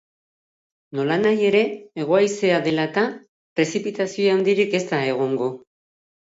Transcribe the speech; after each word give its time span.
Nolanahi 0.99 1.43
ere, 1.49 1.61
hego 2.03 2.17
haizea 2.19 2.55
dela 2.69 2.87
eta, 2.91 3.03
prezipitazio 3.61 4.33
handirik 4.39 4.75
ez 4.81 4.83
da 4.95 5.03
egongo. 5.13 5.53